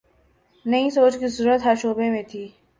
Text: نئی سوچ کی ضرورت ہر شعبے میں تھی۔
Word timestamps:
نئی 0.65 0.89
سوچ 0.89 1.13
کی 1.19 1.27
ضرورت 1.27 1.65
ہر 1.65 1.75
شعبے 1.81 2.09
میں 2.09 2.23
تھی۔ 2.29 2.47